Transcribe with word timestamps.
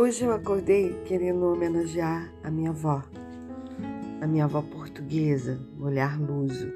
Hoje 0.00 0.24
eu 0.24 0.32
acordei 0.32 0.94
querendo 1.06 1.44
homenagear 1.52 2.32
a 2.44 2.52
minha 2.52 2.70
avó, 2.70 3.02
a 4.20 4.28
minha 4.28 4.44
avó 4.44 4.62
portuguesa, 4.62 5.58
Olhar 5.80 6.20
Luso, 6.20 6.72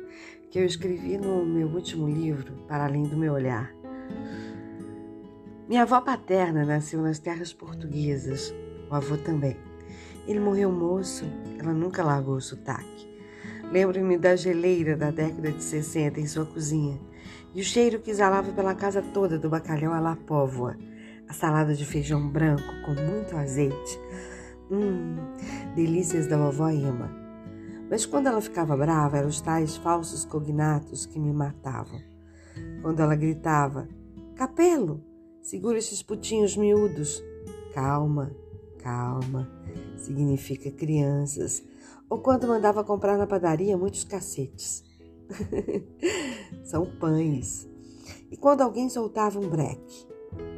que 0.50 0.58
eu 0.58 0.64
escrevi 0.64 1.16
no 1.18 1.46
meu 1.46 1.68
último 1.68 2.08
livro, 2.08 2.52
Para 2.66 2.84
Além 2.84 3.04
do 3.04 3.16
Meu 3.16 3.34
Olhar. 3.34 3.72
Minha 5.68 5.82
avó 5.82 6.00
paterna 6.00 6.64
nasceu 6.64 7.00
nas 7.00 7.20
terras 7.20 7.52
portuguesas, 7.52 8.52
o 8.90 8.94
avô 8.96 9.16
também. 9.16 9.56
Ele 10.26 10.40
morreu 10.40 10.72
moço, 10.72 11.24
ela 11.60 11.72
nunca 11.72 12.02
largou 12.02 12.34
o 12.34 12.40
sotaque. 12.40 13.08
Lembro-me 13.70 14.18
da 14.18 14.34
geleira 14.34 14.96
da 14.96 15.12
década 15.12 15.52
de 15.52 15.62
60 15.62 16.18
em 16.18 16.26
sua 16.26 16.44
cozinha 16.44 16.98
e 17.54 17.60
o 17.60 17.64
cheiro 17.64 18.00
que 18.00 18.10
exalava 18.10 18.50
pela 18.50 18.74
casa 18.74 19.00
toda 19.00 19.38
do 19.38 19.48
bacalhau 19.48 19.92
à 19.92 20.00
la 20.00 20.16
póvoa, 20.16 20.76
a 21.28 21.32
salada 21.32 21.74
de 21.74 21.84
feijão 21.84 22.28
branco 22.28 22.62
com 22.84 22.94
muito 22.94 23.36
azeite. 23.36 24.00
Hum, 24.70 25.16
delícias 25.74 26.26
da 26.26 26.36
vovó 26.36 26.68
Emma. 26.68 27.10
Mas 27.90 28.06
quando 28.06 28.26
ela 28.26 28.40
ficava 28.40 28.76
brava, 28.76 29.18
eram 29.18 29.28
os 29.28 29.40
tais 29.40 29.76
falsos 29.76 30.24
cognatos 30.24 31.04
que 31.04 31.18
me 31.18 31.32
matavam. 31.32 32.00
Quando 32.80 33.00
ela 33.00 33.14
gritava: 33.14 33.88
Capelo, 34.34 35.04
segura 35.40 35.78
esses 35.78 36.02
putinhos 36.02 36.56
miúdos. 36.56 37.22
Calma, 37.74 38.34
calma, 38.78 39.50
significa 39.96 40.70
crianças 40.70 41.62
ou 42.12 42.18
quando 42.18 42.46
mandava 42.46 42.84
comprar 42.84 43.16
na 43.16 43.26
padaria 43.26 43.74
muitos 43.74 44.04
cacetes. 44.04 44.84
São 46.62 46.84
pães. 46.84 47.66
E 48.30 48.36
quando 48.36 48.60
alguém 48.60 48.90
soltava 48.90 49.40
um 49.40 49.48
breque? 49.48 50.06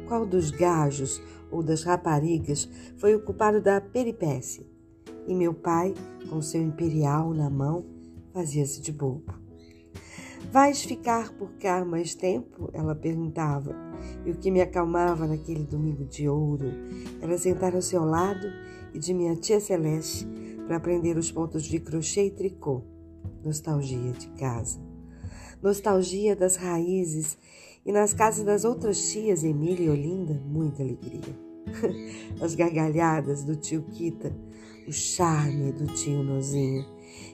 Qual 0.07 0.25
dos 0.25 0.51
gajos 0.51 1.21
ou 1.51 1.63
das 1.63 1.83
raparigas 1.83 2.69
foi 2.97 3.15
o 3.15 3.21
culpado 3.21 3.61
da 3.61 3.81
peripécia? 3.81 4.65
E 5.27 5.33
meu 5.33 5.53
pai, 5.53 5.93
com 6.29 6.41
seu 6.41 6.61
imperial 6.61 7.33
na 7.33 7.49
mão, 7.49 7.85
fazia-se 8.31 8.81
de 8.81 8.91
bobo. 8.91 9.33
Vais 10.51 10.83
ficar 10.83 11.33
por 11.33 11.49
cá 11.53 11.83
mais 11.83 12.13
tempo? 12.13 12.69
Ela 12.71 12.95
perguntava. 12.95 13.75
E 14.25 14.31
o 14.31 14.35
que 14.35 14.51
me 14.51 14.61
acalmava 14.61 15.27
naquele 15.27 15.63
domingo 15.63 16.05
de 16.05 16.29
ouro 16.29 16.71
era 17.19 17.37
sentar 17.37 17.73
ao 17.73 17.81
seu 17.81 18.05
lado 18.05 18.47
e 18.93 18.99
de 18.99 19.13
minha 19.13 19.35
tia 19.35 19.59
Celeste 19.59 20.27
para 20.65 20.77
aprender 20.77 21.17
os 21.17 21.31
pontos 21.31 21.63
de 21.63 21.79
crochê 21.79 22.27
e 22.27 22.31
tricô. 22.31 22.83
Nostalgia 23.43 24.11
de 24.11 24.27
casa. 24.29 24.79
Nostalgia 25.61 26.35
das 26.35 26.55
raízes 26.55 27.37
e 27.85 27.91
nas 27.91 28.13
casas 28.13 28.43
das 28.43 28.65
outras 28.65 29.11
tias 29.11 29.43
Emília 29.43 29.85
e 29.85 29.89
Olinda, 29.89 30.41
muita 30.45 30.81
alegria. 30.81 31.45
As 32.41 32.55
gargalhadas 32.55 33.43
do 33.43 33.55
tio 33.55 33.83
Quita, 33.83 34.35
o 34.87 34.91
charme 34.91 35.71
do 35.71 35.87
tio 35.87 36.23
Nozinho 36.23 36.85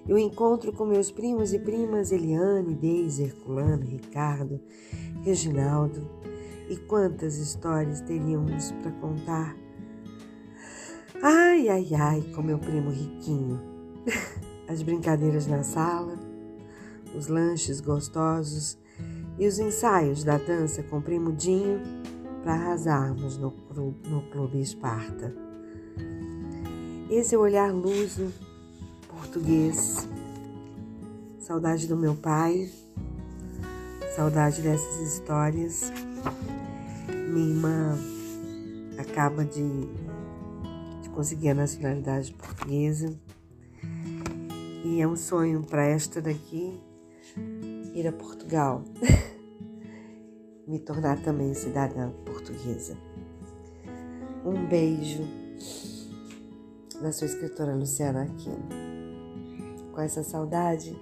e 0.07 0.13
o 0.13 0.17
encontro 0.17 0.73
com 0.73 0.85
meus 0.85 1.11
primos 1.11 1.53
e 1.53 1.59
primas 1.59 2.11
Eliane, 2.11 2.75
Deise, 2.75 3.23
Herculano, 3.23 3.85
Ricardo, 3.85 4.59
Reginaldo. 5.23 6.09
E 6.69 6.77
quantas 6.77 7.37
histórias 7.37 7.99
teríamos 8.01 8.71
para 8.71 8.91
contar 8.93 9.57
Ai, 11.23 11.69
ai, 11.69 11.87
ai, 11.93 12.21
com 12.33 12.41
meu 12.41 12.57
primo 12.57 12.89
riquinho. 12.89 13.61
As 14.67 14.81
brincadeiras 14.81 15.45
na 15.45 15.61
sala, 15.61 16.17
os 17.15 17.27
lanches 17.27 17.79
gostosos 17.79 18.79
e 19.37 19.47
os 19.47 19.57
ensaios 19.59 20.23
da 20.23 20.37
dança 20.37 20.83
com 20.83 21.01
primo 21.01 21.31
Dinho 21.31 21.81
para 22.43 22.53
arrasarmos 22.53 23.37
no, 23.37 23.53
no 24.05 24.21
Clube 24.31 24.61
Esparta. 24.61 25.33
Esse 27.09 27.35
é 27.35 27.37
o 27.37 27.41
olhar 27.41 27.73
luso, 27.73 28.31
português. 29.07 30.07
Saudade 31.39 31.87
do 31.87 31.97
meu 31.97 32.15
pai, 32.15 32.69
saudade 34.15 34.61
dessas 34.61 34.99
histórias. 34.99 35.91
Minha 37.33 37.49
irmã 37.49 37.97
acaba 38.97 39.43
de 39.43 39.89
conseguir 41.13 41.49
a 41.49 41.55
nacionalidade 41.55 42.33
portuguesa. 42.33 43.13
E 44.83 45.01
é 45.01 45.07
um 45.07 45.15
sonho 45.15 45.63
para 45.63 45.85
esta 45.85 46.21
daqui 46.21 46.79
ir 47.93 48.07
a 48.07 48.11
Portugal, 48.11 48.83
me 50.67 50.79
tornar 50.79 51.21
também 51.21 51.53
cidadã 51.53 52.11
portuguesa. 52.25 52.97
Um 54.45 54.67
beijo 54.67 55.23
da 57.01 57.11
sua 57.11 57.27
escritora 57.27 57.75
Luciana 57.75 58.23
Aquino. 58.23 58.81
Com 59.91 60.01
essa 60.01 60.23
saudade 60.23 60.97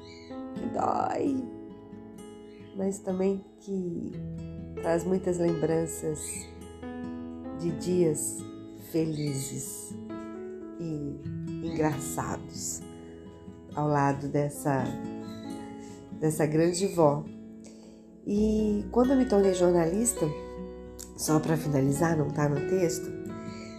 que 0.55 0.65
dói, 0.73 1.43
mas 2.75 2.99
também 2.99 3.43
que 3.59 4.11
traz 4.75 5.03
muitas 5.03 5.37
lembranças 5.37 6.19
de 7.59 7.71
dias 7.71 8.37
felizes 8.91 9.93
e 10.79 11.21
engraçados 11.67 12.81
ao 13.75 13.87
lado 13.87 14.27
dessa 14.27 14.83
dessa 16.19 16.45
grande 16.45 16.87
vó. 16.87 17.23
E 18.25 18.85
quando 18.91 19.11
eu 19.11 19.17
me 19.17 19.25
tornei 19.25 19.53
jornalista, 19.53 20.25
só 21.17 21.39
para 21.39 21.57
finalizar, 21.57 22.17
não 22.17 22.27
está 22.27 22.47
no 22.47 22.69
texto, 22.69 23.09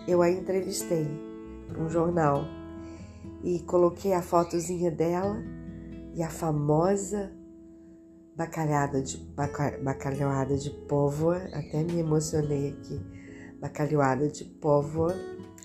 eu 0.08 0.22
a 0.22 0.30
entrevistei 0.30 1.06
para 1.68 1.82
um 1.82 1.88
jornal 1.88 2.44
e 3.42 3.60
coloquei 3.60 4.12
a 4.12 4.22
fotozinha 4.22 4.90
dela 4.90 5.36
e 6.14 6.22
a 6.22 6.28
famosa 6.28 7.32
bacalhada 8.36 9.02
de 9.02 9.18
bacalhauada 9.82 10.56
de 10.56 10.70
póvoa, 10.70 11.36
até 11.52 11.82
me 11.84 12.00
emocionei 12.00 12.70
aqui 12.70 13.00
bacalhoada 13.60 14.28
de 14.28 14.44
póvoa, 14.44 15.14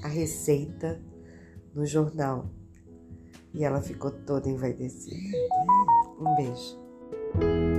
a 0.04 0.08
receita 0.08 1.02
no 1.74 1.86
jornal. 1.86 2.50
E 3.56 3.64
ela 3.64 3.82
ficou 3.82 4.12
toda 4.12 4.50
envaidecida. 4.50 5.38
Um 6.20 6.36
beijo. 6.36 7.75